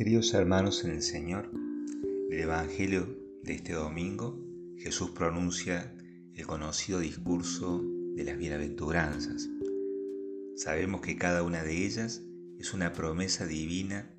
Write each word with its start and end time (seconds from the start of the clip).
queridos 0.00 0.32
hermanos 0.32 0.82
en 0.84 0.92
el 0.92 1.02
Señor, 1.02 1.50
en 1.52 2.32
el 2.32 2.40
Evangelio 2.40 3.18
de 3.42 3.52
este 3.52 3.74
domingo, 3.74 4.42
Jesús 4.78 5.10
pronuncia 5.10 5.94
el 6.34 6.46
conocido 6.46 7.00
discurso 7.00 7.84
de 8.16 8.24
las 8.24 8.38
bienaventuranzas. 8.38 9.50
Sabemos 10.56 11.02
que 11.02 11.16
cada 11.16 11.42
una 11.42 11.62
de 11.62 11.84
ellas 11.84 12.22
es 12.58 12.72
una 12.72 12.94
promesa 12.94 13.44
divina 13.44 14.10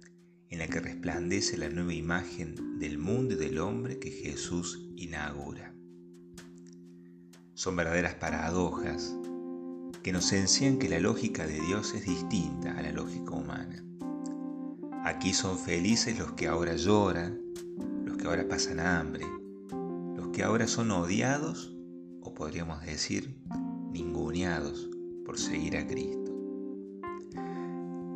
en 0.52 0.60
la 0.60 0.68
que 0.68 0.82
resplandece 0.82 1.58
la 1.58 1.70
nueva 1.70 1.96
imagen 1.96 2.78
del 2.78 3.00
mundo 3.00 3.34
y 3.34 3.38
del 3.38 3.58
hombre 3.58 3.98
que 3.98 4.12
Jesús 4.12 4.88
inaugura. 4.96 5.74
Son 7.56 7.76
verdaderas 7.76 8.14
paradojas 8.14 9.16
que 10.04 10.12
nos 10.12 10.32
enseñan 10.32 10.78
que 10.78 10.90
la 10.90 11.00
lógica 11.00 11.48
de 11.48 11.60
Dios 11.60 11.96
es 11.96 12.06
distinta 12.06 12.78
a 12.78 12.84
la 12.84 12.92
lógica 12.92 13.32
humana. 13.32 13.84
Aquí 15.04 15.34
son 15.34 15.58
felices 15.58 16.20
los 16.20 16.34
que 16.34 16.48
ahora 16.48 16.76
lloran, 16.76 17.42
los 18.06 18.18
que 18.18 18.28
ahora 18.28 18.48
pasan 18.48 18.80
hambre, 18.80 19.26
los 20.16 20.28
que 20.28 20.44
ahora 20.44 20.68
son 20.68 20.92
odiados 20.92 21.76
o 22.22 22.36
podríamos 22.36 22.82
decir 22.84 23.36
ninguneados 23.92 24.92
por 25.26 25.40
seguir 25.40 25.76
a 25.78 25.88
Cristo. 25.88 26.32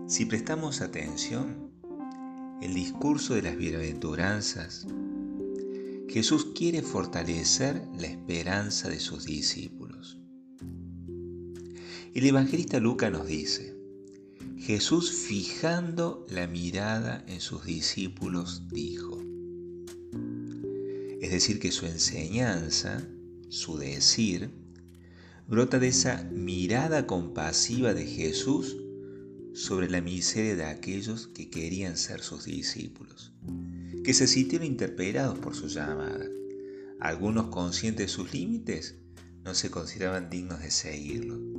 Si 0.08 0.26
prestamos 0.26 0.82
atención, 0.82 1.72
el 2.62 2.76
discurso 2.76 3.34
de 3.34 3.42
las 3.42 3.58
bienaventuranzas, 3.58 4.86
Jesús 6.08 6.52
quiere 6.54 6.84
fortalecer 6.84 7.82
la 7.98 8.06
esperanza 8.06 8.90
de 8.90 9.00
sus 9.00 9.26
discípulos. 9.26 10.20
El 12.14 12.26
evangelista 12.28 12.80
Lucas 12.80 13.12
nos 13.12 13.26
dice, 13.26 13.75
Jesús 14.66 15.12
fijando 15.12 16.26
la 16.28 16.48
mirada 16.48 17.24
en 17.28 17.40
sus 17.40 17.66
discípulos 17.66 18.64
dijo, 18.68 19.22
es 21.22 21.30
decir, 21.30 21.60
que 21.60 21.72
su 21.72 21.86
enseñanza, 21.86 23.08
su 23.50 23.78
decir, 23.78 24.50
brota 25.48 25.78
de 25.78 25.90
esa 25.90 26.24
mirada 26.32 27.06
compasiva 27.06 27.94
de 27.94 28.08
Jesús 28.08 28.76
sobre 29.54 29.88
la 29.88 30.02
miseria 30.02 30.56
de 30.56 30.66
aquellos 30.66 31.28
que 31.28 31.52
querían 31.52 31.96
ser 31.96 32.22
sus 32.22 32.46
discípulos, 32.46 33.34
que 34.04 34.16
se 34.16 34.26
sintieron 34.26 34.66
interpelados 34.66 35.38
por 35.38 35.54
su 35.54 35.68
llamada. 35.68 36.26
Algunos 37.00 37.50
conscientes 37.50 38.08
de 38.08 38.12
sus 38.12 38.34
límites 38.34 38.96
no 39.44 39.54
se 39.54 39.70
consideraban 39.70 40.32
dignos 40.32 40.60
de 40.64 40.72
seguirlo 40.72 41.55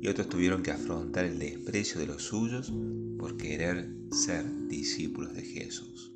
y 0.00 0.08
otros 0.08 0.28
tuvieron 0.28 0.62
que 0.62 0.70
afrontar 0.70 1.24
el 1.24 1.38
desprecio 1.38 2.00
de 2.00 2.06
los 2.06 2.22
suyos 2.22 2.72
por 3.18 3.36
querer 3.36 3.88
ser 4.10 4.68
discípulos 4.68 5.34
de 5.34 5.42
Jesús. 5.42 6.12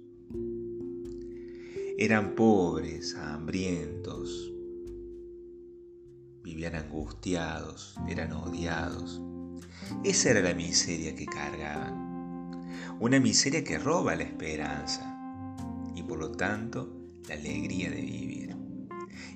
Eran 1.98 2.34
pobres, 2.34 3.14
hambrientos, 3.14 4.52
vivían 6.42 6.74
angustiados, 6.74 7.94
eran 8.08 8.32
odiados. 8.32 9.20
Esa 10.04 10.30
era 10.30 10.40
la 10.40 10.54
miseria 10.54 11.14
que 11.14 11.26
cargaban. 11.26 12.10
Una 13.00 13.20
miseria 13.20 13.64
que 13.64 13.78
roba 13.78 14.16
la 14.16 14.22
esperanza 14.22 15.16
y 15.94 16.02
por 16.02 16.18
lo 16.18 16.32
tanto 16.32 16.90
la 17.28 17.34
alegría 17.34 17.90
de 17.90 18.00
vivir. 18.00 18.56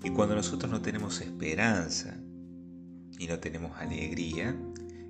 Y 0.03 0.11
cuando 0.11 0.34
nosotros 0.34 0.70
no 0.70 0.81
tenemos 0.83 1.20
esperanza, 1.20 2.23
y 3.19 3.27
no 3.27 3.39
tenemos 3.39 3.77
alegría, 3.79 4.57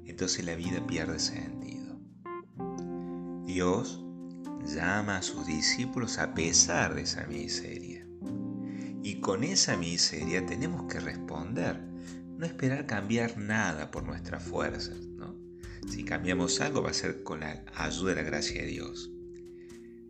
entonces 0.05 0.45
la 0.45 0.55
vida 0.55 0.87
pierde 0.87 1.19
sentido. 1.19 1.99
Dios 3.47 4.05
llama 4.67 5.19
a 5.19 5.23
sus 5.23 5.47
discípulos 5.47 6.19
a 6.19 6.35
pesar 6.35 6.95
de 6.95 7.03
esa 7.03 7.27
miseria. 7.27 8.07
Y 9.03 9.21
con 9.21 9.45
esa 9.45 9.77
miseria 9.77 10.45
tenemos 10.47 10.91
que 10.91 11.01
responder, 11.01 11.81
no 12.37 12.47
esperar 12.47 12.87
cambiar 12.87 13.39
nada 13.39 13.91
por 13.91 14.05
nuestras 14.05 14.43
fuerzas. 14.43 14.97
Si 15.89 16.03
cambiamos 16.03 16.63
algo 16.63 16.83
va 16.83 16.91
a 16.91 16.95
ser 16.95 17.23
con 17.23 17.41
la 17.41 17.63
ayuda 17.75 18.15
de 18.15 18.23
la 18.23 18.23
gracia 18.23 18.63
de 18.63 18.69
Dios. 18.69 19.11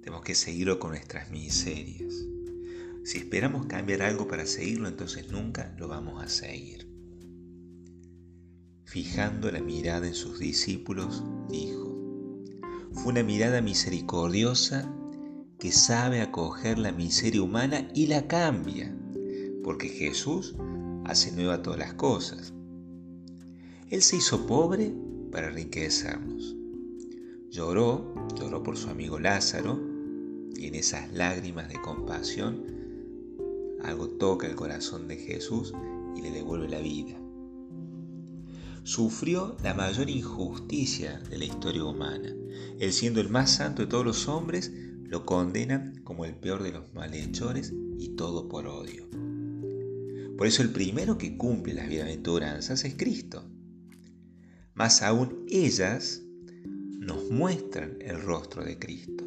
Tenemos 0.01 0.23
que 0.23 0.37
seguirlo 0.37 0.79
con 0.79 0.91
nuestras 0.91 1.31
miserias. 1.31 2.15
Si 3.03 3.19
esperamos 3.19 3.67
cambiar 3.67 4.03
algo 4.03 4.29
para 4.29 4.47
seguirlo, 4.47 4.87
entonces 4.89 5.31
nunca 5.33 5.75
lo 5.77 5.89
vamos 5.89 6.23
a 6.23 6.29
seguir 6.29 6.84
fijando 8.94 9.50
la 9.50 9.60
mirada 9.60 10.06
en 10.06 10.15
sus 10.15 10.38
discípulos, 10.38 11.25
dijo, 11.49 11.99
fue 12.93 13.10
una 13.10 13.25
mirada 13.25 13.60
misericordiosa 13.60 14.88
que 15.59 15.72
sabe 15.72 16.21
acoger 16.21 16.78
la 16.78 16.93
miseria 16.93 17.43
humana 17.43 17.88
y 17.93 18.06
la 18.06 18.28
cambia, 18.28 18.97
porque 19.65 19.88
Jesús 19.88 20.55
hace 21.06 21.32
nueva 21.32 21.60
todas 21.60 21.81
las 21.81 21.94
cosas. 21.94 22.55
Él 23.91 24.00
se 24.00 24.19
hizo 24.19 24.47
pobre 24.47 24.94
para 25.32 25.49
enriquecernos. 25.49 26.55
Lloró, 27.50 28.15
lloró 28.38 28.62
por 28.62 28.76
su 28.76 28.91
amigo 28.91 29.19
Lázaro, 29.19 29.76
y 30.55 30.69
en 30.69 30.76
esas 30.76 31.12
lágrimas 31.12 31.69
de 31.69 31.82
compasión 31.82 32.62
algo 33.82 34.06
toca 34.06 34.47
el 34.47 34.55
corazón 34.55 35.09
de 35.09 35.16
Jesús 35.16 35.75
y 36.15 36.21
le 36.21 36.31
devuelve 36.31 36.69
la 36.69 36.78
vida 36.78 37.24
sufrió 38.84 39.56
la 39.62 39.72
mayor 39.72 40.11
injusticia 40.11 41.19
de 41.31 41.39
la 41.39 41.47
historia 41.47 41.84
humana. 41.84 42.34
Él 42.78 42.93
siendo 42.93 43.21
el 43.21 43.31
más 43.31 43.50
santo 43.50 43.83
de 43.83 43.89
todos 43.89 44.05
los 44.05 44.28
hombres, 44.28 44.72
lo 45.05 45.25
condenan 45.25 46.03
como 46.05 46.25
el 46.27 46.34
peor 46.34 46.62
de 46.62 46.72
los 46.72 46.93
malhechores 46.93 47.73
y 47.99 48.11
todo 48.11 48.49
por 48.49 48.67
odio. 48.67 49.09
Por 50.37 50.47
eso 50.47 50.62
el 50.62 50.71
primero 50.71 51.17
que 51.17 51.37
cumple 51.37 51.75
las 51.75 51.89
bienaventuranzas 51.89 52.84
es 52.84 52.94
Cristo. 52.94 53.44
Más 54.75 55.03
aún 55.03 55.47
ellas 55.49 56.23
nos 56.99 57.31
muestran 57.31 57.97
el 58.00 58.21
rostro 58.21 58.65
de 58.65 58.78
Cristo. 58.78 59.25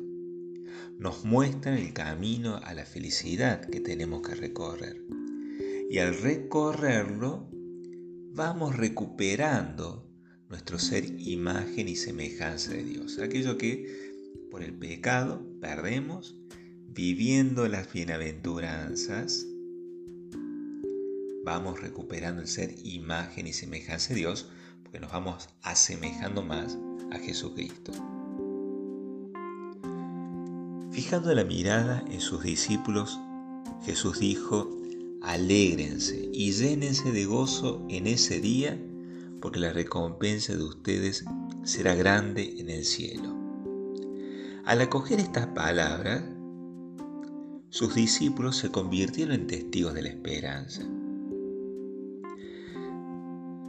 Nos 1.00 1.26
muestran 1.26 1.76
el 1.76 1.94
camino 1.94 2.58
a 2.58 2.74
la 2.74 2.86
felicidad 2.86 3.62
que 3.62 3.80
tenemos 3.80 4.22
que 4.22 4.36
recorrer. 4.36 5.02
Y 5.90 6.00
al 6.00 6.20
recorrerlo 6.20 7.50
vamos 8.34 8.76
recuperando 8.76 10.08
nuestro 10.50 10.80
ser 10.80 11.06
imagen 11.20 11.88
y 11.88 11.96
semejanza 11.96 12.72
de 12.72 12.84
Dios. 12.84 13.20
Aquello 13.20 13.58
que 13.58 14.08
por 14.50 14.64
el 14.64 14.74
pecado 14.74 15.46
perdemos, 15.60 16.36
viviendo 16.88 17.68
las 17.68 17.92
bienaventuranzas, 17.92 19.46
vamos 21.44 21.82
recuperando 21.82 22.42
el 22.42 22.48
ser 22.48 22.76
imagen 22.84 23.48
y 23.48 23.54
semejanza 23.54 24.10
de 24.10 24.20
Dios, 24.20 24.50
porque 24.84 25.00
nos 25.00 25.12
vamos 25.12 25.50
asemejando 25.62 26.44
más 26.44 26.78
a 27.12 27.20
Jesucristo. 27.20 27.92
Fijando 30.92 31.34
la 31.36 31.44
mirada 31.44 32.04
en 32.10 32.22
sus 32.22 32.44
discípulos, 32.44 33.20
Jesús 33.86 34.20
dijo, 34.20 34.77
Alégrense 35.22 36.30
y 36.32 36.52
llénense 36.52 37.12
de 37.12 37.26
gozo 37.26 37.86
en 37.90 38.08
ese 38.08 38.40
día, 38.40 38.80
porque 39.42 39.60
la 39.60 39.74
recompensa 39.74 40.56
de 40.56 40.64
ustedes 40.64 41.26
será 41.64 41.96
grande 41.96 42.56
en 42.60 42.70
el 42.70 42.86
cielo. 42.86 43.36
Al 44.66 44.82
acoger 44.82 45.20
estas 45.20 45.48
palabras, 45.48 46.24
sus 47.70 47.96
discípulos 47.96 48.58
se 48.58 48.72
convirtieron 48.72 49.34
en 49.34 49.48
testigos 49.48 49.94
de 49.94 50.02
la 50.02 50.10
esperanza. 50.10 50.82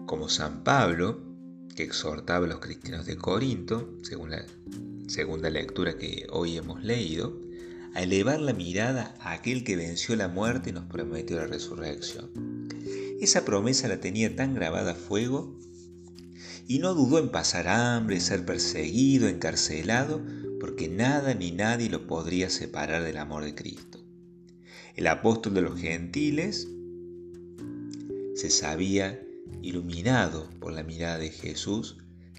Como 0.07 0.29
San 0.29 0.65
Pablo, 0.65 1.21
que 1.75 1.83
exhortaba 1.83 2.47
a 2.47 2.49
los 2.49 2.61
cristianos 2.61 3.07
de 3.07 3.17
Corinto, 3.17 3.97
según 4.03 4.31
la 4.31 4.45
segunda 5.07 5.51
lectura 5.51 5.97
que 5.97 6.27
hoy 6.31 6.57
hemos 6.57 6.83
leído, 6.83 7.48
a 7.95 8.03
elevar 8.03 8.41
la 8.41 8.53
mirada 8.53 9.15
a 9.21 9.33
aquel 9.33 9.65
que 9.65 9.77
venció 9.77 10.17
la 10.17 10.29
muerte 10.29 10.71
y 10.71 10.73
nos 10.73 10.85
prometió 10.85 11.37
la 11.37 11.47
resurrección. 11.47 12.69
Esa 13.21 13.45
promesa 13.45 13.89
la 13.89 14.01
tenía 14.01 14.35
tan 14.37 14.55
grabada 14.55 14.93
a 14.93 14.95
fuego 14.95 15.59
y 16.67 16.79
no 16.79 16.95
dudó 16.95 17.19
en 17.19 17.31
pasar 17.31 17.67
hambre, 17.67 18.21
ser 18.21 18.45
perseguido, 18.45 19.27
encarcelado, 19.29 20.23
porque 20.61 20.89
nada 20.89 21.35
ni 21.35 21.51
nadie 21.51 21.89
lo 21.89 22.07
podría 22.07 22.51
separar 22.51 23.03
del 23.03 23.17
amor 23.17 23.45
de 23.45 23.55
Cristo. 23.55 24.05
El 24.95 25.07
apóstol 25.07 25.55
de 25.55 25.63
los 25.63 25.81
gentiles 25.81 26.69
se 28.35 28.51
sabía 28.51 29.21
iluminado 29.63 30.49
por 30.61 30.73
la 30.73 30.83
mirada 30.83 31.19
de 31.19 31.31
Jesús 31.31 31.97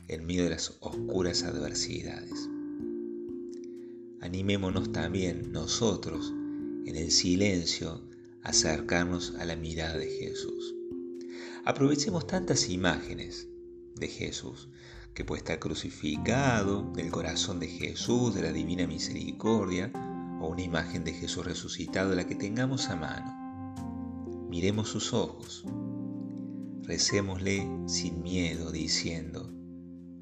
en 0.07 0.25
medio 0.25 0.43
de 0.43 0.51
las 0.51 0.77
oscuras 0.79 1.43
adversidades. 1.43 2.49
Animémonos 4.21 4.91
también 4.91 5.51
nosotros 5.53 6.33
en 6.85 6.95
el 6.95 7.09
silencio 7.11 8.01
a 8.43 8.49
acercarnos 8.49 9.35
a 9.39 9.45
la 9.45 9.55
mirada 9.55 9.97
de 9.97 10.07
Jesús. 10.07 10.75
Aprovechemos 11.63 12.27
tantas 12.27 12.69
imágenes 12.69 13.47
de 13.95 14.07
Jesús, 14.07 14.69
que 15.13 15.23
puede 15.23 15.39
estar 15.39 15.59
crucificado, 15.59 16.91
del 16.93 17.11
corazón 17.11 17.59
de 17.59 17.67
Jesús, 17.67 18.35
de 18.35 18.41
la 18.41 18.51
divina 18.51 18.87
misericordia, 18.87 19.91
o 20.41 20.47
una 20.49 20.61
imagen 20.61 21.03
de 21.03 21.13
Jesús 21.13 21.45
resucitado, 21.45 22.15
la 22.15 22.27
que 22.27 22.35
tengamos 22.35 22.89
a 22.89 22.95
mano. 22.95 23.35
Miremos 24.49 24.89
sus 24.89 25.13
ojos, 25.13 25.65
recémosle 26.83 27.67
sin 27.87 28.21
miedo, 28.21 28.71
diciendo, 28.71 29.53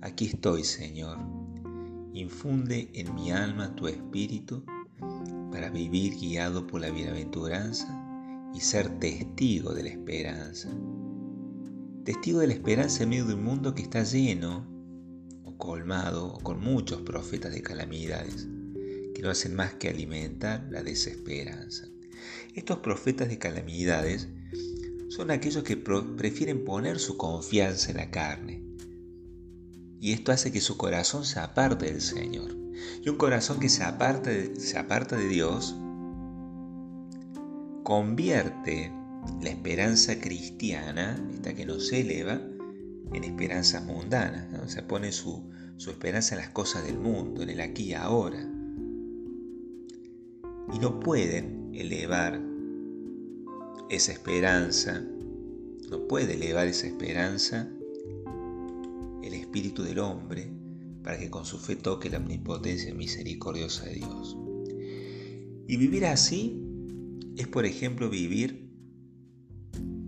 aquí 0.02 0.26
estoy, 0.26 0.64
Señor, 0.64 1.37
infunde 2.19 2.90
en 2.94 3.14
mi 3.16 3.31
alma 3.31 3.75
tu 3.75 3.88
espíritu 3.88 4.64
para 5.52 5.69
vivir 5.69 6.16
guiado 6.16 6.68
por 6.68 6.81
la 6.81 6.90
bienaventuranza 6.90 7.88
y 8.54 8.60
ser 8.60 9.00
testigo 9.00 9.74
de 9.74 9.84
la 9.84 9.90
esperanza. 9.90 10.69
Testigo 12.04 12.40
de 12.40 12.48
la 12.48 12.54
esperanza 12.54 13.04
en 13.04 13.10
medio 13.10 13.25
de 13.25 13.34
un 13.36 13.44
mundo 13.44 13.75
que 13.75 13.81
está 13.84 14.04
lleno 14.04 14.66
o 15.44 15.58
colmado 15.58 16.38
con 16.44 16.60
muchos 16.60 17.02
profetas 17.02 17.54
de 17.54 17.62
calamidades 17.62 18.48
que 19.14 19.22
no 19.22 19.30
hacen 19.30 19.56
más 19.56 19.74
que 19.74 19.90
alimentar 19.90 20.68
la 20.69 20.84
desesperanza. 20.84 21.88
Estos 22.54 22.80
profetas 22.80 23.30
de 23.30 23.38
calamidades 23.38 24.28
son 25.10 25.31
aquellos 25.31 25.64
que 25.64 25.78
prefieren 25.78 26.64
poner 26.64 27.00
su 27.00 27.18
confianza 27.18 27.92
en 27.92 27.98
la 27.98 28.12
carne. 28.12 28.67
Y 30.00 30.14
esto 30.14 30.32
hace 30.32 30.52
que 30.52 30.62
su 30.62 30.78
corazón 30.78 31.26
se 31.26 31.40
aparte 31.40 31.86
del 31.86 32.02
Señor. 32.02 32.56
Y 33.04 33.10
un 33.10 33.18
corazón 33.18 33.60
que 33.60 33.70
se 33.70 33.84
aparta 33.84 34.30
de, 34.30 34.56
se 34.60 34.78
de 34.80 35.28
Dios 35.28 35.76
convierte 37.84 38.92
la 39.42 39.50
esperanza 39.50 40.20
cristiana, 40.20 41.18
esta 41.34 41.56
que 41.56 41.66
nos 41.66 41.92
eleva, 41.92 42.40
en 43.14 43.24
esperanza 43.24 43.82
mundana. 43.82 44.48
¿no? 44.52 44.68
Se 44.68 44.84
pone 44.84 45.12
su, 45.12 45.50
su 45.78 45.90
esperanza 45.90 46.36
en 46.36 46.42
las 46.42 46.50
cosas 46.50 46.86
del 46.86 47.00
mundo, 47.00 47.42
en 47.42 47.50
el 47.50 47.62
aquí 47.62 47.86
y 47.86 47.94
ahora. 47.94 48.42
Y 50.74 50.80
no 50.80 51.00
pueden 51.00 51.72
elevar 51.74 52.40
esa 53.90 54.12
esperanza, 54.12 55.02
no 55.90 56.08
puede 56.08 56.34
elevar 56.34 56.68
esa 56.68 56.88
esperanza 56.88 57.70
espíritu 59.48 59.84
del 59.84 60.00
hombre 60.00 60.52
para 61.04 61.18
que 61.18 61.30
con 61.30 61.46
su 61.46 61.58
fe 61.58 61.78
toque 61.78 62.10
la 62.10 62.18
omnipotencia 62.18 62.94
misericordiosa 62.94 63.86
de 63.86 63.96
Dios. 63.96 64.38
Y 65.68 65.78
vivir 65.78 66.06
así 66.06 66.62
es, 67.38 67.48
por 67.48 67.66
ejemplo, 67.66 68.10
vivir 68.10 68.70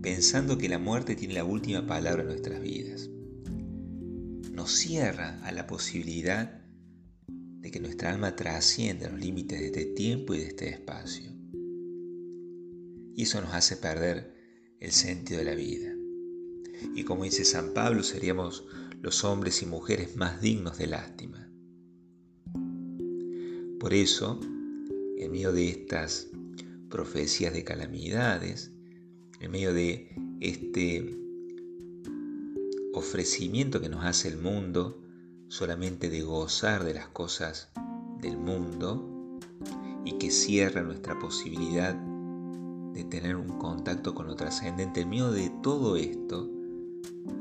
pensando 0.02 0.58
que 0.58 0.68
la 0.68 0.78
muerte 0.78 1.16
tiene 1.16 1.34
la 1.34 1.44
última 1.44 1.86
palabra 1.86 2.22
en 2.22 2.28
nuestras 2.28 2.60
vidas. 2.60 3.08
Nos 4.52 4.72
cierra 4.72 5.40
a 5.42 5.52
la 5.52 5.66
posibilidad 5.66 6.62
de 7.26 7.70
que 7.70 7.80
nuestra 7.80 8.10
alma 8.10 8.36
trascienda 8.36 9.08
los 9.08 9.20
límites 9.20 9.58
de 9.58 9.66
este 9.66 9.84
tiempo 9.86 10.34
y 10.34 10.38
de 10.38 10.46
este 10.48 10.68
espacio. 10.68 11.30
Y 13.14 13.22
eso 13.22 13.40
nos 13.40 13.54
hace 13.54 13.76
perder 13.76 14.34
el 14.80 14.92
sentido 14.92 15.40
de 15.40 15.44
la 15.44 15.54
vida. 15.54 15.94
Y 16.94 17.04
como 17.04 17.24
dice 17.24 17.44
San 17.44 17.74
Pablo, 17.74 18.02
seríamos 18.02 18.66
los 19.00 19.24
hombres 19.24 19.62
y 19.62 19.66
mujeres 19.66 20.16
más 20.16 20.40
dignos 20.40 20.78
de 20.78 20.86
lástima. 20.86 21.50
Por 23.78 23.94
eso, 23.94 24.38
en 25.16 25.32
medio 25.32 25.52
de 25.52 25.70
estas 25.70 26.28
profecías 26.90 27.54
de 27.54 27.64
calamidades, 27.64 28.72
en 29.40 29.50
medio 29.50 29.72
de 29.72 30.14
este 30.40 31.16
ofrecimiento 32.92 33.80
que 33.80 33.88
nos 33.88 34.04
hace 34.04 34.28
el 34.28 34.36
mundo 34.36 35.02
solamente 35.48 36.10
de 36.10 36.22
gozar 36.22 36.84
de 36.84 36.94
las 36.94 37.08
cosas 37.08 37.72
del 38.20 38.36
mundo 38.36 39.38
y 40.04 40.18
que 40.18 40.30
cierra 40.30 40.82
nuestra 40.82 41.18
posibilidad 41.18 41.94
de 41.94 43.04
tener 43.04 43.36
un 43.36 43.58
contacto 43.58 44.14
con 44.14 44.26
lo 44.26 44.36
trascendente. 44.36 45.00
En 45.00 45.08
medio 45.08 45.30
de 45.30 45.50
todo 45.62 45.96
esto, 45.96 46.50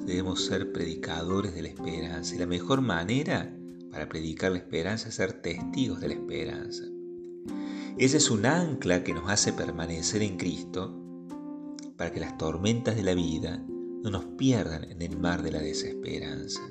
debemos 0.06 0.46
ser 0.46 0.72
predicadores 0.72 1.54
de 1.54 1.62
la 1.64 1.70
esperanza. 1.70 2.36
Y 2.36 2.40
la 2.40 2.46
mejor 2.46 2.82
manera 2.82 3.56
para 3.92 4.08
predicar 4.10 4.52
la 4.52 4.60
esperanza 4.60 5.10
es 5.10 5.16
ser 5.16 5.42
testigos 5.42 6.00
de 6.00 6.10
la 6.10 6.14
esperanza. 6.16 6.84
Ese 7.98 8.18
es 8.18 8.32
un 8.32 8.46
ancla 8.46 9.04
que 9.04 9.14
nos 9.14 9.30
hace 9.30 9.52
permanecer 9.52 10.22
en 10.22 10.38
Cristo 10.38 10.96
para 11.98 12.12
que 12.12 12.20
las 12.20 12.38
tormentas 12.38 12.96
de 12.96 13.04
la 13.04 13.14
vida 13.14 13.64
no 13.68 14.10
nos 14.10 14.26
pierdan 14.38 14.86
en 14.86 15.02
el 15.02 15.18
mar 15.18 15.44
de 15.44 15.52
la 15.52 15.60
desesperanza. 15.60 16.62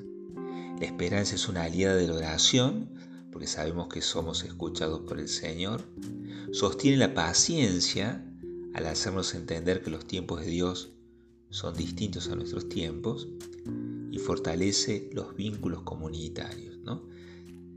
La 0.79 0.85
esperanza 0.85 1.35
es 1.35 1.47
una 1.47 1.63
aliada 1.63 1.95
de 1.95 2.07
la 2.07 2.15
oración, 2.15 2.89
porque 3.31 3.47
sabemos 3.47 3.89
que 3.89 4.01
somos 4.01 4.43
escuchados 4.43 5.01
por 5.01 5.19
el 5.19 5.27
Señor. 5.27 5.83
Sostiene 6.51 6.97
la 6.97 7.13
paciencia 7.13 8.25
al 8.73 8.87
hacernos 8.87 9.35
entender 9.35 9.83
que 9.83 9.91
los 9.91 10.07
tiempos 10.07 10.41
de 10.41 10.47
Dios 10.47 10.93
son 11.49 11.75
distintos 11.75 12.29
a 12.29 12.35
nuestros 12.35 12.69
tiempos 12.69 13.27
y 14.11 14.17
fortalece 14.19 15.09
los 15.13 15.35
vínculos 15.35 15.81
comunitarios. 15.83 16.69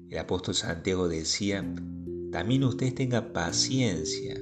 El 0.08 0.18
apóstol 0.18 0.54
Santiago 0.54 1.08
decía, 1.08 1.62
también 2.30 2.64
ustedes 2.64 2.94
tengan 2.94 3.32
paciencia, 3.32 4.38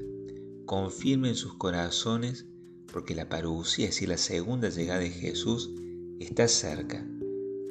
confirmen 0.67 1.37
sus 1.37 1.55
corazones 1.55 2.45
porque 2.93 3.15
la 3.15 3.29
parucía, 3.29 3.85
es 3.85 3.95
decir, 3.95 4.09
la 4.09 4.19
segunda 4.19 4.69
llegada 4.69 4.99
de 4.99 5.11
Jesús, 5.11 5.71
está 6.19 6.49
cerca. 6.49 7.07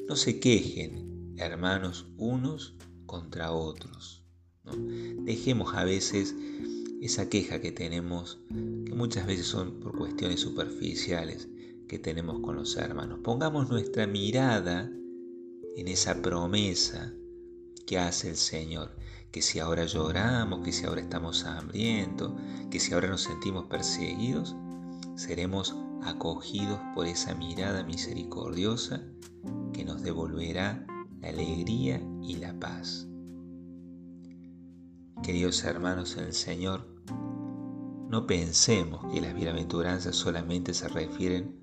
No 0.08 0.16
se 0.16 0.40
quejen, 0.40 1.34
hermanos, 1.38 2.08
unos 2.18 2.76
contra 3.06 3.52
otros. 3.52 4.24
Dejemos 5.24 5.74
a 5.76 5.84
veces 5.84 6.34
esa 7.02 7.30
queja 7.30 7.62
que 7.62 7.72
tenemos, 7.72 8.40
que 8.50 8.94
muchas 8.94 9.26
veces 9.26 9.46
son 9.46 9.80
por 9.80 9.98
cuestiones 9.98 10.42
superficiales 10.42 11.48
que 11.88 12.00
tenemos 12.00 12.40
con 12.42 12.56
los 12.56 12.76
hermanos. 12.78 13.20
Pongamos 13.24 13.70
nuestra 13.70 14.06
mirada 14.06 14.92
en 15.76 15.88
esa 15.88 16.22
promesa 16.22 17.14
que 17.86 17.98
hace 17.98 18.30
el 18.30 18.36
Señor, 18.36 18.92
que 19.32 19.42
si 19.42 19.60
ahora 19.60 19.86
lloramos, 19.86 20.64
que 20.64 20.72
si 20.72 20.86
ahora 20.86 21.02
estamos 21.02 21.46
hambrientos, 21.46 22.34
que 22.70 22.80
si 22.80 22.94
ahora 22.94 23.10
nos 23.10 23.24
sentimos 23.24 23.66
perseguidos, 23.66 24.56
seremos 25.16 25.76
acogidos 26.04 26.80
por 26.96 27.08
esa 27.08 27.34
mirada 27.36 27.84
misericordiosa 27.84 29.04
que 29.74 29.84
nos 29.84 30.04
devolverá 30.04 30.86
la 31.22 31.30
alegría 31.30 32.02
y 32.22 32.36
la 32.36 32.58
paz. 32.60 33.09
Queridos 35.24 35.64
hermanos 35.66 36.18
en 36.18 36.24
el 36.24 36.34
Señor, 36.34 36.88
no 38.10 38.26
pensemos 38.26 39.14
que 39.14 39.22
las 39.22 39.36
bienaventuranzas 39.36 40.16
solamente 40.16 40.74
se 40.74 40.88
refieren 40.88 41.60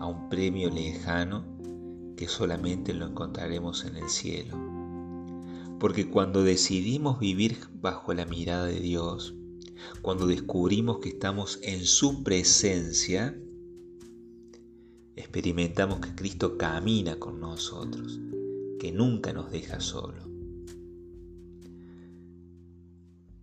a 0.00 0.06
un 0.06 0.28
premio 0.28 0.68
lejano 0.68 1.44
que 2.16 2.28
solamente 2.28 2.92
lo 2.92 3.06
encontraremos 3.06 3.84
en 3.84 3.96
el 3.96 4.08
cielo. 4.08 4.56
Porque 5.78 6.10
cuando 6.10 6.42
decidimos 6.42 7.18
vivir 7.18 7.56
bajo 7.80 8.12
la 8.12 8.26
mirada 8.26 8.66
de 8.66 8.80
Dios, 8.80 9.34
cuando 10.02 10.26
descubrimos 10.26 10.98
que 10.98 11.10
estamos 11.10 11.60
en 11.62 11.84
su 11.84 12.24
presencia, 12.24 13.38
experimentamos 15.14 16.00
que 16.00 16.14
Cristo 16.14 16.58
camina 16.58 17.18
con 17.18 17.40
nosotros, 17.40 18.20
que 18.78 18.92
nunca 18.92 19.32
nos 19.32 19.50
deja 19.50 19.80
solo. 19.80 20.35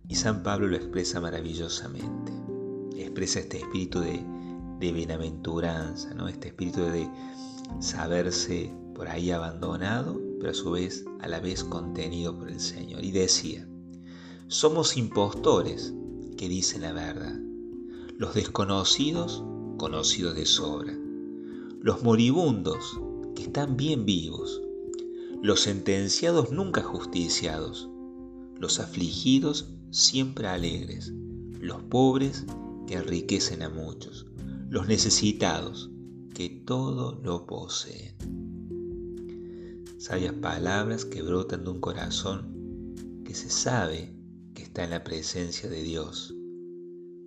Y 0.06 0.16
San 0.16 0.42
Pablo 0.42 0.68
lo 0.68 0.76
expresa 0.76 1.20
maravillosamente. 1.20 2.32
Expresa 2.96 3.40
este 3.40 3.58
espíritu 3.58 4.00
de, 4.00 4.22
bienaventuranza, 4.78 6.12
¿no? 6.12 6.28
este 6.28 6.48
espíritu 6.48 6.82
de 6.82 7.08
saberse 7.80 8.70
por 8.94 9.08
ahí 9.08 9.30
abandonado, 9.30 10.20
pero 10.38 10.50
a 10.50 10.54
su 10.54 10.72
vez, 10.72 11.06
a 11.20 11.28
la 11.28 11.40
vez 11.40 11.64
contenido 11.64 12.36
por 12.36 12.50
el 12.50 12.60
Señor. 12.60 13.02
Y 13.02 13.10
decía, 13.12 13.66
somos 14.48 14.98
impostores 14.98 15.94
que 16.36 16.50
dicen 16.50 16.82
la 16.82 16.92
verdad, 16.92 17.40
los 18.18 18.34
desconocidos, 18.34 19.42
conocidos 19.78 20.36
de 20.36 20.44
sobra, 20.44 20.92
los 21.80 22.02
moribundos, 22.02 23.00
que 23.34 23.44
están 23.44 23.78
bien 23.78 24.04
vivos, 24.04 24.60
los 25.42 25.60
sentenciados 25.60 26.50
nunca 26.50 26.82
justiciados, 26.82 27.88
los 28.58 28.80
afligidos 28.80 29.70
siempre 29.94 30.48
alegres, 30.48 31.12
los 31.60 31.80
pobres 31.84 32.44
que 32.88 32.94
enriquecen 32.94 33.62
a 33.62 33.68
muchos, 33.68 34.26
los 34.68 34.88
necesitados 34.88 35.88
que 36.34 36.48
todo 36.48 37.20
lo 37.22 37.46
poseen. 37.46 38.16
Sabias 39.98 40.34
palabras 40.34 41.04
que 41.04 41.22
brotan 41.22 41.62
de 41.62 41.70
un 41.70 41.80
corazón 41.80 42.92
que 43.24 43.34
se 43.34 43.48
sabe 43.48 44.12
que 44.52 44.64
está 44.64 44.82
en 44.82 44.90
la 44.90 45.04
presencia 45.04 45.70
de 45.70 45.84
Dios. 45.84 46.34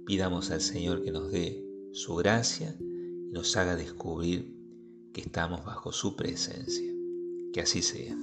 Pidamos 0.05 0.51
al 0.51 0.59
Señor 0.59 1.03
que 1.03 1.11
nos 1.13 1.31
dé 1.31 1.65
su 1.93 2.15
gracia 2.15 2.75
y 2.79 3.31
nos 3.31 3.55
haga 3.55 3.77
descubrir 3.77 4.53
que 5.13 5.21
estamos 5.21 5.63
bajo 5.63 5.93
su 5.93 6.17
presencia. 6.17 6.91
Que 7.53 7.61
así 7.61 7.81
sea. 7.81 8.15